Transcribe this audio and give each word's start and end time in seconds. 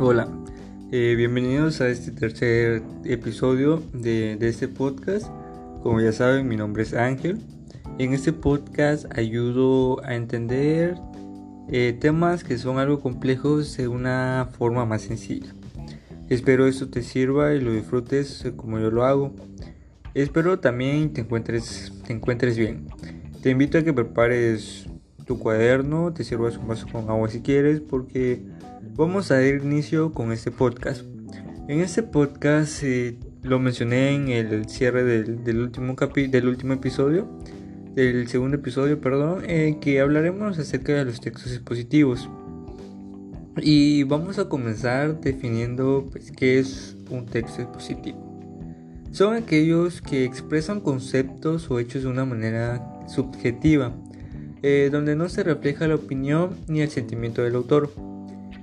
Hola, 0.00 0.26
eh, 0.90 1.14
bienvenidos 1.16 1.82
a 1.82 1.88
este 1.88 2.12
tercer 2.12 2.82
episodio 3.04 3.82
de, 3.92 4.38
este 4.40 4.66
podcast. 4.66 5.26
Como 5.82 6.00
ya 6.00 6.12
saben, 6.12 6.48
mi 6.48 6.56
nombre 6.56 6.82
es 6.82 6.94
Ángel. 6.94 7.40
En 7.98 8.14
este 8.14 8.32
podcast 8.32 9.06
ayudo 9.16 10.02
a 10.04 10.14
entender 10.14 10.96
eh, 11.68 11.96
temas 12.00 12.42
que 12.42 12.56
son 12.56 12.78
algo 12.78 13.00
complejos 13.00 13.76
de 13.76 13.86
una 13.86 14.48
forma 14.56 14.86
más 14.86 15.02
sencilla. 15.02 15.54
Espero 16.30 16.66
esto 16.66 16.88
te 16.88 17.02
sirva 17.02 17.52
y 17.54 17.60
lo 17.60 17.72
disfrutes 17.72 18.50
como 18.56 18.78
yo 18.78 18.90
lo 18.90 19.04
hago. 19.04 19.34
Espero 20.14 20.58
también 20.58 21.12
te 21.12 21.20
encuentres, 21.20 21.92
te 22.06 22.14
encuentres 22.14 22.56
bien. 22.56 22.86
Te 23.42 23.50
invito 23.50 23.76
a 23.76 23.82
que 23.82 23.92
prepares 23.92 24.86
tu 25.26 25.38
cuaderno, 25.38 26.12
te 26.12 26.24
sirvas 26.24 26.56
un 26.56 26.66
vaso 26.66 26.86
con 26.90 27.08
agua 27.10 27.28
si 27.28 27.40
quieres, 27.40 27.80
porque 27.80 28.42
vamos 28.94 29.30
a 29.30 29.36
dar 29.36 29.44
inicio 29.46 30.12
con 30.12 30.32
este 30.32 30.50
podcast. 30.50 31.02
En 31.68 31.80
este 31.80 32.02
podcast 32.02 32.82
eh, 32.82 33.16
lo 33.42 33.58
mencioné 33.58 34.14
en 34.14 34.28
el 34.28 34.68
cierre 34.68 35.04
del, 35.04 35.58
último 35.58 35.96
del 35.96 36.48
último 36.48 36.74
episodio, 36.74 37.28
del 37.94 38.28
segundo 38.28 38.56
episodio, 38.56 39.00
perdón, 39.00 39.42
que 39.80 40.00
hablaremos 40.00 40.58
acerca 40.58 40.92
de 40.94 41.04
los 41.04 41.20
textos 41.20 41.52
expositivos. 41.52 42.28
Y 43.56 44.02
vamos 44.04 44.38
a 44.38 44.48
comenzar 44.48 45.20
definiendo 45.20 46.08
pues, 46.10 46.30
qué 46.32 46.58
es 46.58 46.96
un 47.10 47.26
texto 47.26 47.62
expositivo. 47.62 48.32
Son 49.10 49.34
aquellos 49.34 50.00
que 50.00 50.24
expresan 50.24 50.80
conceptos 50.80 51.70
o 51.70 51.78
hechos 51.78 52.02
de 52.02 52.08
una 52.08 52.24
manera 52.24 52.82
subjetiva 53.08 53.94
eh, 54.62 54.90
donde 54.92 55.16
no 55.16 55.28
se 55.28 55.42
refleja 55.42 55.88
la 55.88 55.96
opinión 55.96 56.56
ni 56.68 56.82
el 56.82 56.88
sentimiento 56.88 57.42
del 57.42 57.56
autor. 57.56 57.90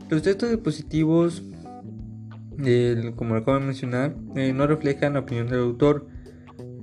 Los 0.09 0.23
textos 0.23 0.49
dispositivos, 0.49 1.43
como 3.15 3.35
acabo 3.35 3.59
de 3.59 3.65
mencionar, 3.65 4.15
eh, 4.35 4.53
no 4.53 4.65
reflejan 4.65 5.13
la 5.13 5.19
opinión 5.19 5.47
del 5.47 5.59
autor 5.59 6.07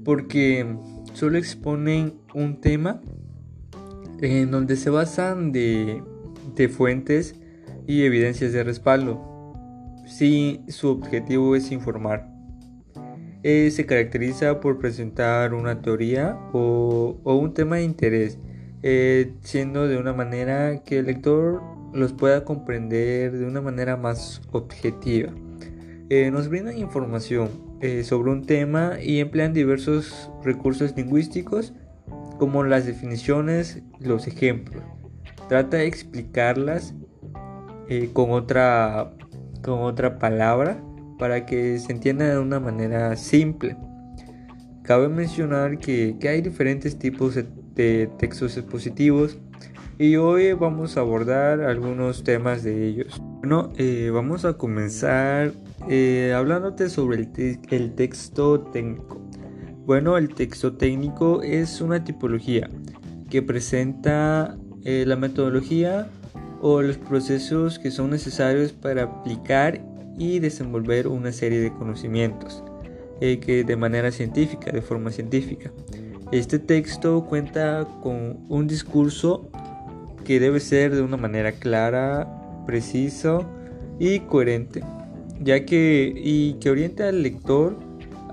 porque 0.05 0.77
solo 1.13 1.37
exponen 1.37 2.15
un 2.35 2.61
tema 2.61 3.03
en 4.21 4.51
donde 4.51 4.77
se 4.77 4.91
basan 4.91 5.51
de, 5.51 6.03
fuentes 6.71 7.35
y 7.87 8.05
evidencias 8.05 8.53
de 8.53 8.63
respaldo. 8.63 9.21
Si 10.07 10.61
su 10.69 10.89
objetivo 10.89 11.57
es 11.57 11.73
informar. 11.73 12.29
Eh, 13.43 13.71
se 13.73 13.87
caracteriza 13.87 14.61
por 14.61 14.79
presentar 14.79 15.53
una 15.53 15.83
teoría 15.83 16.39
o, 16.53 17.19
o 17.25 17.35
un 17.35 17.55
tema 17.55 17.77
de 17.77 17.85
interés 17.85 18.39
eh, 18.83 19.33
siendo 19.43 19.89
de 19.89 19.97
una 19.97 20.13
manera 20.13 20.85
que 20.85 20.99
el 20.99 21.07
lector 21.07 21.61
los 21.97 22.13
pueda 22.13 22.45
comprender 22.45 23.33
de 23.33 23.47
una 23.47 23.61
manera 23.61 23.97
más 23.97 24.43
objetiva. 24.53 25.33
Eh, 26.09 26.31
nos 26.31 26.49
brindan 26.49 26.79
información 26.79 27.49
eh, 27.81 28.05
sobre 28.05 28.31
un 28.31 28.47
tema 28.47 29.01
y 29.03 29.19
emplean 29.19 29.53
diversos 29.53 30.31
recursos 30.45 30.95
lingüísticos 30.97 31.73
como 32.39 32.63
las 32.65 32.87
definiciones 32.87 33.83
los 33.99 34.27
ejemplos. 34.27 34.85
Trata 35.49 35.79
de 35.79 35.87
explicarlas 35.87 36.95
con, 38.13 38.33
otra, 38.33 39.13
con 39.63 39.81
otra 39.81 40.19
palabra 40.19 40.83
para 41.19 41.47
que 41.47 41.79
se 41.79 41.93
entienda 41.93 42.27
de 42.27 42.39
una 42.39 42.61
manera 42.61 43.17
simple. 43.17 43.77
Cabe 44.83 45.09
mencionar 45.09 45.79
que, 45.79 46.17
hay 46.29 46.41
diferentes 46.43 46.99
tipos 46.99 47.35
de 47.35 48.07
textos 48.19 48.57
expositivos 48.57 49.39
y 49.99 50.17
hoy 50.17 50.53
vamos 50.53 50.97
a 50.97 51.01
abordar 51.01 51.63
algunos 51.63 52.23
temas 52.23 52.63
de 52.63 52.87
ellos. 52.87 53.21
Bueno, 53.39 53.73
eh, 53.79 54.11
vamos 54.13 54.45
a 54.45 54.55
comenzar 54.55 55.53
eh, 55.89 56.35
hablándote 56.37 56.91
sobre 56.91 57.29
el, 57.71 57.95
texto 57.95 58.61
técnico. 58.61 59.21
Bueno, 59.87 60.19
el 60.19 60.35
texto 60.35 60.75
técnico 60.75 61.43
es 61.43 61.81
una 61.81 62.05
tipología 62.05 62.69
que 63.31 63.41
presenta 63.41 64.59
eh, 64.85 65.05
la 65.07 65.17
metodología 65.17 66.09
o 66.61 66.83
los 66.83 66.99
procesos 66.99 67.79
que 67.79 67.91
son 67.91 68.11
necesarios 68.11 68.73
para 68.73 69.05
aplicar 69.05 69.81
y 70.19 70.41
desenvolver 70.41 71.09
una 71.09 71.33
serie 71.33 71.61
de 71.61 71.73
conocimientos 71.73 72.63
que 73.19 73.65
de 73.67 73.77
manera 73.77 74.11
científica, 74.11 74.71
de 74.71 74.83
forma 74.83 75.11
científica. 75.11 75.73
Este 76.33 76.59
texto 76.59 77.25
cuenta 77.25 77.87
con 78.03 78.41
un 78.51 78.67
discurso 78.67 79.49
que 80.27 80.41
debe 80.41 80.59
ser 80.59 80.95
de 80.95 81.03
una 81.03 81.17
manera 81.17 81.53
clara, 81.53 82.27
preciso 82.67 83.49
y 83.99 84.21
coherente, 84.21 84.83
ya 85.41 85.65
que 85.65 86.13
y 86.17 86.55
que 86.55 86.71
orienta 86.71 87.09
al 87.09 87.23
lector 87.23 87.79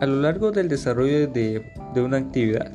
a 0.01 0.05
lo 0.07 0.21
largo 0.21 0.51
del 0.51 0.67
desarrollo 0.67 1.27
de, 1.27 1.63
una 1.95 2.17
actividad, 2.17 2.71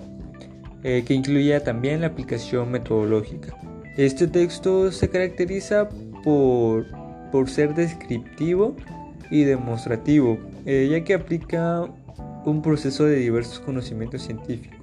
eh, 0.85 1.03
que 1.05 1.15
incluya 1.15 1.63
también 1.65 2.01
la 2.01 2.07
aplicación 2.07 2.71
metodológica. 2.71 3.55
Este 3.97 4.29
texto 4.29 4.93
se 4.93 5.11
caracteriza 5.11 5.89
por, 6.23 6.87
por 7.33 7.51
ser 7.51 7.75
descriptivo 7.75 8.77
y 9.31 9.43
demostrativo, 9.43 10.39
eh, 10.65 10.89
ya 10.91 11.03
que 11.03 11.15
aplica 11.15 11.85
un 12.45 12.63
proceso 12.63 13.05
de 13.05 13.17
diversos 13.17 13.59
conocimientos 13.59 14.23
científicos. 14.23 14.78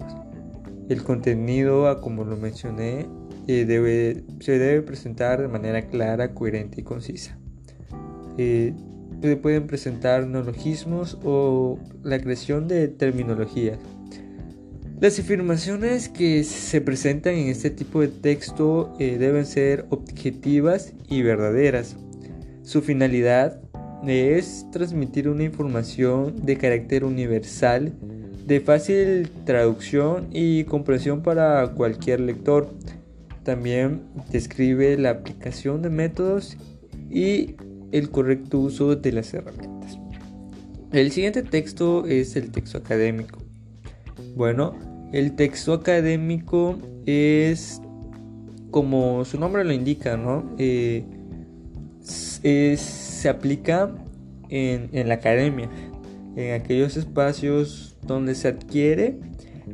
El 0.89 1.03
contenido, 1.03 1.99
como 2.01 2.23
lo 2.23 2.37
mencioné, 2.37 3.07
eh, 3.47 3.65
debe, 3.65 4.23
se 4.39 4.59
debe 4.59 4.81
presentar 4.81 5.41
de 5.41 5.47
manera 5.47 5.87
clara, 5.87 6.33
coherente 6.33 6.81
y 6.81 6.83
concisa. 6.83 7.37
Eh, 8.37 8.73
se 9.21 9.37
pueden 9.37 9.65
presentar 9.65 10.27
neologismos 10.27 11.17
o 11.23 11.79
la 12.03 12.19
creación 12.19 12.67
de 12.67 12.87
terminologías. 12.87 13.79
Las 14.99 15.19
afirmaciones 15.19 16.07
que 16.09 16.43
se 16.43 16.81
presentan 16.81 17.33
en 17.33 17.49
este 17.49 17.69
tipo 17.69 18.01
de 18.01 18.07
texto 18.07 18.93
eh, 18.99 19.17
deben 19.17 19.45
ser 19.45 19.85
objetivas 19.89 20.93
y 21.09 21.21
verdaderas. 21.21 21.95
Su 22.63 22.81
finalidad 22.81 23.61
es 24.07 24.65
transmitir 24.71 25.29
una 25.29 25.43
información 25.43 26.35
de 26.45 26.57
carácter 26.57 27.03
universal 27.03 27.93
de 28.45 28.59
fácil 28.59 29.29
traducción 29.43 30.27
y 30.31 30.65
comprensión 30.65 31.21
para 31.21 31.67
cualquier 31.69 32.19
lector. 32.19 32.69
También 33.43 34.01
describe 34.31 34.97
la 34.97 35.11
aplicación 35.11 35.81
de 35.81 35.89
métodos 35.89 36.57
y 37.09 37.55
el 37.91 38.09
correcto 38.09 38.59
uso 38.59 38.95
de 38.95 39.11
las 39.11 39.33
herramientas. 39.33 39.97
El 40.91 41.11
siguiente 41.11 41.43
texto 41.43 42.05
es 42.05 42.35
el 42.35 42.51
texto 42.51 42.77
académico. 42.77 43.39
Bueno, 44.35 44.75
el 45.11 45.35
texto 45.35 45.73
académico 45.73 46.77
es, 47.05 47.81
como 48.71 49.25
su 49.25 49.39
nombre 49.39 49.63
lo 49.63 49.73
indica, 49.73 50.17
¿no? 50.17 50.55
Eh, 50.57 51.05
se 52.01 53.29
aplica 53.29 53.91
en, 54.49 54.89
en 54.91 55.07
la 55.07 55.15
academia, 55.15 55.69
en 56.35 56.53
aquellos 56.53 56.97
espacios 56.97 57.97
donde 58.05 58.35
se 58.35 58.47
adquiere 58.47 59.17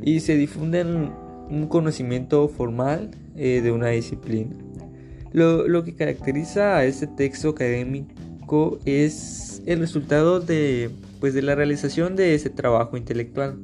y 0.02 0.20
se 0.20 0.36
difunde 0.36 0.84
un 0.84 1.66
conocimiento 1.68 2.48
formal 2.48 3.10
eh, 3.36 3.60
de 3.62 3.72
una 3.72 3.88
disciplina. 3.88 4.54
Lo, 5.32 5.82
que 5.84 5.94
caracteriza 5.94 6.76
a 6.76 6.84
este 6.84 7.06
texto 7.06 7.50
académico 7.50 8.78
es 8.84 9.62
el 9.64 9.78
resultado 9.78 10.40
de, 10.40 10.90
pues, 11.20 11.32
de 11.32 11.40
la 11.40 11.54
realización 11.54 12.14
de 12.16 12.34
ese 12.34 12.50
trabajo 12.50 12.98
intelectual, 12.98 13.58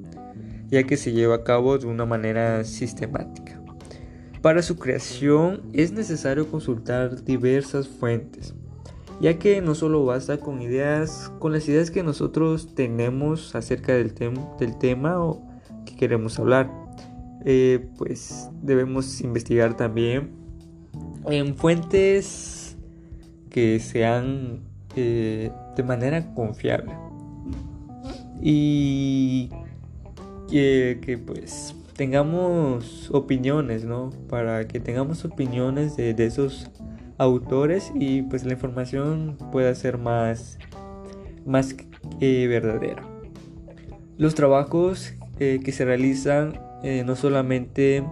ya 0.70 0.84
que 0.84 0.96
se 0.96 1.12
lleva 1.12 1.36
a 1.36 1.44
cabo 1.44 1.76
de 1.76 1.86
una 1.86 2.06
manera 2.06 2.64
sistemática. 2.64 3.60
Para 4.40 4.62
su 4.62 4.78
creación 4.78 5.60
es 5.74 5.92
necesario 5.92 6.50
consultar 6.50 7.22
diversas 7.24 7.86
fuentes, 7.86 8.54
ya 9.20 9.38
que 9.38 9.60
no 9.60 9.74
solo 9.74 10.04
basta 10.04 10.38
con 10.38 10.62
ideas, 10.62 11.32
con 11.38 11.52
las 11.52 11.68
ideas 11.68 11.90
que 11.90 12.02
nosotros 12.02 12.74
tenemos 12.74 13.54
acerca 13.54 13.94
del, 13.94 14.14
tema 14.14 15.20
o 15.20 15.42
que 15.84 15.96
queremos 15.96 16.38
hablar, 16.38 16.70
eh, 17.44 17.88
pues 17.96 18.48
debemos 18.62 19.20
investigar 19.20 19.76
también 19.76 20.30
en 21.26 21.56
fuentes 21.56 22.76
que 23.50 23.80
sean 23.80 24.60
eh, 24.94 25.50
de 25.76 25.82
manera 25.82 26.34
confiable 26.34 26.92
y 28.40 29.50
que, 30.48 31.20
pues 31.26 31.74
tengamos 31.96 33.10
opiniones, 33.10 33.84
¿no? 33.84 34.10
Para 34.28 34.68
que 34.68 34.78
tengamos 34.78 35.24
opiniones 35.24 35.96
de 35.96 36.14
esos 36.24 36.70
autores 37.18 37.92
y 37.94 38.22
pues 38.22 38.44
la 38.44 38.52
información 38.52 39.36
pueda 39.52 39.74
ser 39.74 39.98
más, 39.98 40.58
más 41.44 41.74
eh, 42.20 42.46
verdadera. 42.48 43.02
Los 44.16 44.34
trabajos 44.34 45.14
eh, 45.38 45.60
que 45.64 45.72
se 45.72 45.84
realizan 45.84 46.60
eh, 46.82 47.02
no 47.04 47.16
solamente 47.16 48.04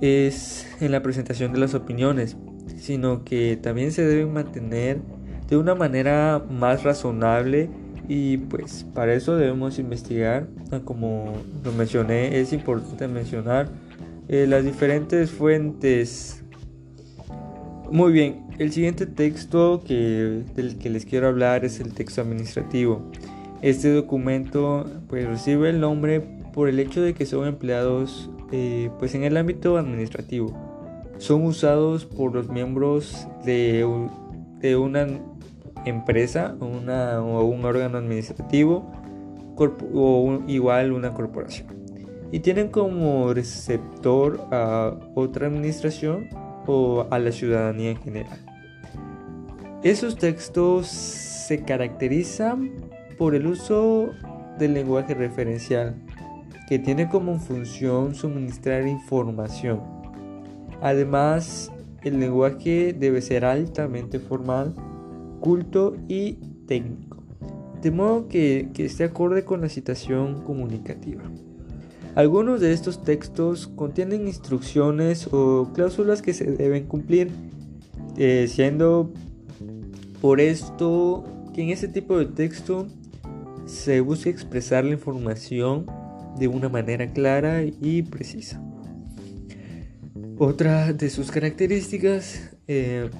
es 0.00 0.66
en 0.80 0.92
la 0.92 1.02
presentación 1.02 1.52
de 1.52 1.58
las 1.58 1.74
opiniones, 1.74 2.36
sino 2.76 3.24
que 3.24 3.56
también 3.56 3.92
se 3.92 4.06
deben 4.06 4.32
mantener 4.32 5.00
de 5.48 5.56
una 5.56 5.74
manera 5.74 6.44
más 6.50 6.82
razonable 6.82 7.70
y 8.08 8.36
pues 8.36 8.84
para 8.94 9.14
eso 9.14 9.36
debemos 9.36 9.78
investigar, 9.78 10.48
ah, 10.70 10.80
como 10.84 11.32
lo 11.64 11.72
mencioné, 11.72 12.38
es 12.38 12.52
importante 12.52 13.08
mencionar 13.08 13.68
eh, 14.28 14.46
las 14.48 14.64
diferentes 14.64 15.30
fuentes. 15.30 16.42
Muy 17.90 18.12
bien, 18.12 18.44
el 18.58 18.72
siguiente 18.72 19.06
texto 19.06 19.82
que, 19.86 20.42
del 20.56 20.76
que 20.76 20.90
les 20.90 21.06
quiero 21.06 21.28
hablar 21.28 21.64
es 21.64 21.78
el 21.78 21.94
texto 21.94 22.20
administrativo. 22.20 23.00
Este 23.62 23.92
documento 23.92 24.84
pues 25.08 25.26
recibe 25.26 25.70
el 25.70 25.78
nombre 25.78 26.20
por 26.52 26.68
el 26.68 26.80
hecho 26.80 27.00
de 27.00 27.14
que 27.14 27.26
son 27.26 27.46
empleados 27.46 28.28
eh, 28.50 28.90
pues 28.98 29.14
en 29.14 29.22
el 29.22 29.36
ámbito 29.36 29.76
administrativo. 29.76 30.52
Son 31.18 31.44
usados 31.44 32.04
por 32.04 32.34
los 32.34 32.48
miembros 32.48 33.28
de, 33.44 33.88
de 34.58 34.76
una 34.76 35.06
empresa 35.84 36.56
una, 36.58 37.22
o 37.22 37.44
un 37.44 37.64
órgano 37.64 37.98
administrativo 37.98 38.90
o 39.94 40.40
igual 40.48 40.92
una 40.92 41.14
corporación. 41.14 41.68
Y 42.32 42.40
tienen 42.40 42.68
como 42.68 43.32
receptor 43.32 44.40
a 44.50 44.98
otra 45.14 45.46
administración 45.46 46.28
o 46.66 47.06
a 47.10 47.18
la 47.18 47.32
ciudadanía 47.32 47.90
en 47.90 47.96
general. 47.98 48.38
Esos 49.82 50.16
textos 50.16 50.88
se 50.88 51.62
caracterizan 51.62 52.70
por 53.18 53.34
el 53.34 53.46
uso 53.46 54.10
del 54.58 54.74
lenguaje 54.74 55.14
referencial, 55.14 55.94
que 56.68 56.78
tiene 56.78 57.08
como 57.08 57.38
función 57.38 58.14
suministrar 58.14 58.86
información. 58.86 59.80
Además, 60.80 61.70
el 62.02 62.20
lenguaje 62.20 62.92
debe 62.92 63.22
ser 63.22 63.44
altamente 63.44 64.18
formal 64.18 64.74
culto 65.40 65.96
y 66.08 66.34
técnico, 66.66 67.22
de 67.82 67.90
modo 67.90 68.28
que, 68.28 68.70
esté 68.76 69.04
acorde 69.04 69.44
con 69.44 69.60
la 69.60 69.68
citación 69.68 70.42
comunicativa. 70.42 71.22
Algunos 72.16 72.62
de 72.62 72.72
estos 72.72 73.02
textos 73.02 73.66
contienen 73.66 74.26
instrucciones 74.26 75.28
o 75.30 75.70
cláusulas 75.74 76.22
que 76.22 76.32
se 76.32 76.50
deben 76.50 76.86
cumplir, 76.86 77.30
eh, 78.16 78.46
siendo 78.48 79.12
por 80.22 80.40
esto 80.40 81.24
que 81.54 81.62
en 81.62 81.68
ese 81.68 81.88
tipo 81.88 82.18
de 82.18 82.24
texto 82.24 82.86
se 83.66 84.00
busca 84.00 84.30
expresar 84.30 84.86
la 84.86 84.92
información 84.92 85.84
de 86.38 86.48
una 86.48 86.70
manera 86.70 87.12
clara 87.12 87.62
y 87.62 88.00
precisa. 88.00 88.62
Otra 90.38 90.94
de 90.94 91.10
sus 91.10 91.30
características 91.30 92.56
eh, 92.66 93.10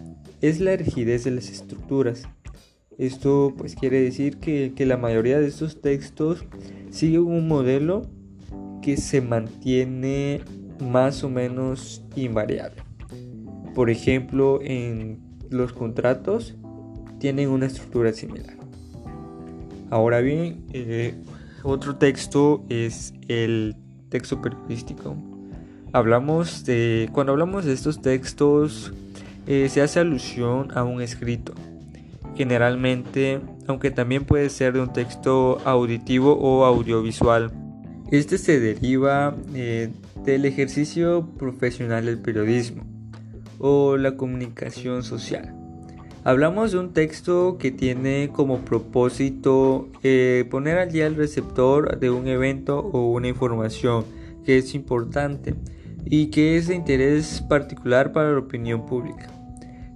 es 0.40 0.58
la 0.58 0.74
rigidez 0.74 1.24
de 1.24 1.32
las 1.32 1.50
estructuras. 1.50 2.22
Esto 2.96 3.52
pues 3.58 3.74
quiere 3.74 4.00
decir 4.00 4.38
que, 4.38 4.72
la 4.86 4.96
mayoría 4.96 5.38
de 5.38 5.48
estos 5.48 5.82
textos 5.82 6.46
siguen 6.90 7.24
un 7.24 7.46
modelo 7.46 8.15
que 8.86 8.96
se 8.96 9.20
mantiene 9.20 10.42
más 10.78 11.24
o 11.24 11.28
menos 11.28 12.04
invariable. 12.14 12.84
Por 13.74 13.90
ejemplo, 13.90 14.60
en 14.62 15.18
los 15.50 15.72
contratos 15.72 16.54
tienen 17.18 17.48
una 17.48 17.66
estructura 17.66 18.12
similar. 18.12 18.56
Ahora 19.90 20.20
bien, 20.20 20.66
eh, 20.72 21.16
otro 21.64 21.96
texto 21.96 22.64
es 22.68 23.12
el 23.26 23.74
texto 24.08 24.40
periodístico. 24.40 25.16
Hablamos 25.92 26.64
de, 26.64 27.08
cuando 27.12 27.32
hablamos 27.32 27.64
de 27.64 27.72
estos 27.72 28.00
textos, 28.00 28.92
eh, 29.48 29.68
se 29.68 29.82
hace 29.82 29.98
alusión 29.98 30.68
a 30.76 30.84
un 30.84 31.02
escrito. 31.02 31.54
Generalmente, 32.36 33.40
aunque 33.66 33.90
también 33.90 34.24
puede 34.24 34.48
ser 34.48 34.74
de 34.74 34.80
un 34.80 34.92
texto 34.92 35.58
auditivo 35.64 36.38
o 36.38 36.64
audiovisual. 36.64 37.65
Este 38.12 38.38
se 38.38 38.60
deriva 38.60 39.36
eh, 39.52 39.90
del 40.24 40.44
ejercicio 40.44 41.28
profesional 41.38 42.06
del 42.06 42.18
periodismo 42.18 42.84
o 43.58 43.96
la 43.96 44.16
comunicación 44.16 45.02
social. 45.02 45.52
Hablamos 46.22 46.70
de 46.70 46.78
un 46.78 46.92
texto 46.92 47.56
que 47.58 47.72
tiene 47.72 48.30
como 48.32 48.60
propósito 48.60 49.88
eh, 50.04 50.46
poner 50.50 50.78
allí 50.78 51.00
al 51.00 51.16
receptor 51.16 51.98
de 51.98 52.10
un 52.10 52.28
evento 52.28 52.78
o 52.78 53.10
una 53.10 53.26
información 53.26 54.04
que 54.44 54.58
es 54.58 54.76
importante 54.76 55.54
y 56.04 56.28
que 56.28 56.56
es 56.56 56.68
de 56.68 56.76
interés 56.76 57.42
particular 57.48 58.12
para 58.12 58.30
la 58.30 58.38
opinión 58.38 58.86
pública. 58.86 59.32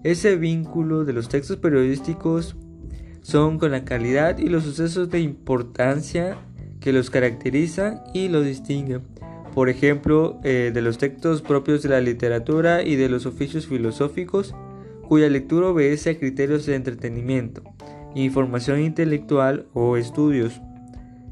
Ese 0.03 0.35
vínculo 0.35 1.05
de 1.05 1.13
los 1.13 1.29
textos 1.29 1.59
periodísticos 1.59 2.57
son 3.23 3.59
con 3.59 3.71
la 3.71 3.85
calidad 3.85 4.39
y 4.39 4.49
los 4.49 4.65
sucesos 4.65 5.11
de 5.11 5.21
importancia 5.21 6.39
que 6.81 6.93
los 6.93 7.11
caracterizan 7.11 8.03
y 8.15 8.29
los 8.29 8.45
distinguen. 8.45 9.03
Por 9.55 9.69
ejemplo, 9.69 10.39
eh, 10.45 10.71
de 10.73 10.83
los 10.83 10.99
textos 10.99 11.43
propios 11.43 11.83
de 11.83 11.89
la 11.89 12.01
literatura 12.01 12.83
y 12.83 12.97
de 12.97 13.09
los 13.09 13.27
oficios 13.27 13.67
filosóficos, 13.67 14.55
cuya 15.09 15.29
lectura 15.29 15.69
obedece 15.69 16.11
a 16.11 16.19
criterios 16.19 16.67
de 16.67 16.77
entretenimiento, 16.77 17.63
información 18.15 18.81
intelectual 18.81 19.67
o 19.75 19.97
estudios. 19.97 20.61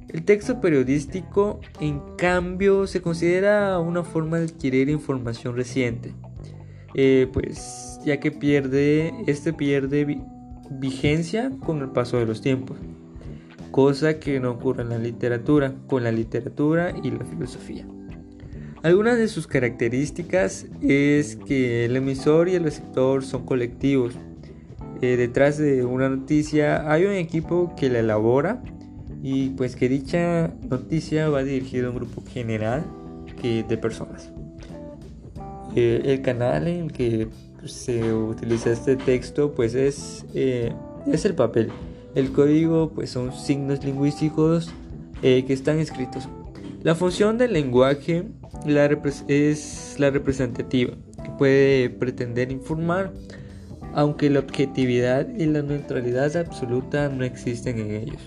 El 0.09 0.25
texto 0.25 0.61
periodístico, 0.61 1.61
en 1.81 2.01
cambio, 2.17 2.87
se 2.87 3.03
considera 3.03 3.79
una 3.79 4.03
forma 4.03 4.39
de 4.39 4.47
adquirir 4.47 4.89
información 4.89 5.55
reciente, 5.55 6.15
eh, 6.95 7.29
pues 7.33 8.01
ya 8.05 8.19
que 8.19 8.33
pierde, 8.33 9.13
este 9.27 9.53
pierde 9.53 10.19
vigencia 10.71 11.53
con 11.65 11.81
el 11.81 11.91
paso 11.91 12.17
de 12.17 12.27
los 12.27 12.41
tiempos, 12.41 12.79
cosa 13.71 14.19
que 14.19 14.41
no 14.41 14.53
ocurre 14.53 14.83
en 14.83 14.91
la 14.91 14.99
literatura, 14.99 15.75
con 15.87 16.05
la 16.05 16.13
literatura 16.13 16.95
y 17.03 17.11
la 17.11 17.25
filosofía. 17.25 17.87
Algunas 18.83 19.19
de 19.19 19.29
sus 19.29 19.47
características 19.47 20.67
es 20.81 21.37
que 21.37 21.85
el 21.85 21.97
emisor 21.97 22.49
y 22.49 22.55
el 22.55 22.65
receptor 22.65 23.25
son 23.25 23.45
colectivos. 23.45 24.15
Eh, 25.01 25.17
detrás 25.17 25.59
de 25.59 25.85
una 25.85 26.09
noticia 26.09 26.91
hay 26.91 27.05
un 27.05 27.13
equipo 27.13 27.75
que 27.77 27.89
la 27.89 28.01
elabora 28.01 28.63
y 29.23 29.51
pues 29.51 29.77
que 29.77 29.89
dicha 29.89 30.53
noticia 30.69 31.29
va 31.29 31.43
dirigida 31.43 31.87
a 31.87 31.91
un 31.91 31.97
grupo 31.97 32.23
general 32.27 32.85
de 33.43 33.79
personas 33.79 34.33
el 35.75 36.23
canal 36.23 36.67
en 36.69 36.85
el 36.85 36.93
que 36.93 37.29
se 37.65 38.13
utiliza 38.13 38.71
este 38.71 38.97
texto 38.97 39.55
pues 39.55 39.75
es, 39.75 40.25
eh, 40.35 40.73
es 41.07 41.25
el 41.25 41.35
papel. 41.35 41.71
El 42.15 42.33
código 42.33 42.91
pues 42.95 43.11
son 43.11 43.33
signos 43.33 43.85
lingüísticos 43.85 44.73
eh, 45.23 45.45
que 45.47 45.53
están 45.53 45.79
escritos. 45.79 46.29
La 46.83 46.95
función 46.95 47.39
del 47.39 47.53
lenguaje 47.53 48.25
es 49.27 49.97
la 49.99 50.11
representativa, 50.11 50.95
que 51.23 51.31
puede 51.37 51.91
pretender 51.91 52.53
informar, 52.53 53.13
aunque 53.95 54.31
la 54.31 54.41
objetividad 54.41 55.29
y 55.37 55.47
la 55.47 55.63
neutralidad 55.63 56.37
absoluta 56.37 57.09
no 57.09 57.25
existen 57.25 57.79
en 57.79 57.91
ellos. 57.91 58.23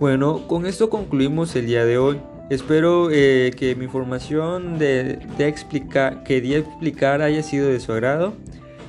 Bueno, 0.00 0.46
con 0.46 0.66
esto 0.66 0.90
concluimos 0.90 1.54
el 1.56 1.66
día 1.66 1.84
de 1.84 1.96
hoy. 1.96 2.20
Espero 2.50 3.08
eh, 3.10 3.52
que 3.56 3.74
mi 3.76 3.84
información 3.84 4.78
de, 4.78 5.18
de 5.38 5.48
explicar, 5.48 6.22
quería 6.22 6.58
explicar 6.58 7.22
haya 7.22 7.42
sido 7.42 7.68
de 7.68 7.80
su 7.80 7.92
agrado 7.92 8.34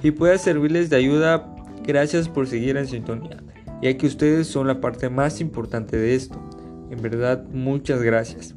y 0.04 0.12
pueda 0.12 0.38
servirles 0.38 0.90
de 0.90 0.98
ayuda. 0.98 1.54
Gracias 1.88 2.30
por 2.30 2.48
seguir 2.48 2.78
en 2.78 2.86
sintonía, 2.86 3.42
ya 3.82 3.98
que 3.98 4.06
ustedes 4.06 4.48
son 4.48 4.68
la 4.68 4.82
parte 4.82 5.10
más 5.10 5.42
importante 5.42 5.98
de 5.98 6.14
esto. 6.14 6.40
En 6.92 7.02
verdad, 7.02 7.46
muchas 7.52 8.02
gracias. 8.04 8.54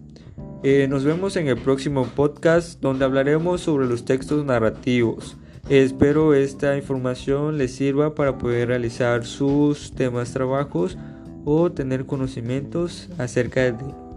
Eh, 0.62 0.86
nos 0.88 1.04
vemos 1.04 1.36
en 1.36 1.48
el 1.48 1.56
próximo 1.56 2.04
podcast 2.04 2.80
donde 2.80 3.06
hablaremos 3.06 3.62
sobre 3.62 3.86
los 3.86 4.04
textos 4.04 4.44
narrativos. 4.44 5.38
Espero 5.68 6.34
esta 6.34 6.76
información 6.76 7.56
les 7.56 7.72
sirva 7.72 8.14
para 8.14 8.36
poder 8.36 8.68
realizar 8.68 9.24
sus 9.24 9.92
temas 9.94 10.32
trabajos 10.32 10.98
o 11.44 11.72
tener 11.72 12.04
conocimientos 12.04 13.08
acerca 13.16 13.62
de 13.62 13.76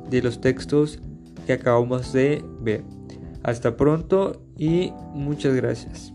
de 0.09 0.21
los 0.21 0.41
textos 0.41 0.99
que 1.45 1.53
acabamos 1.53 2.13
de 2.13 2.43
ver. 2.61 2.83
Hasta 3.43 3.75
pronto 3.75 4.41
y 4.57 4.91
muchas 5.13 5.53
gracias. 5.55 6.13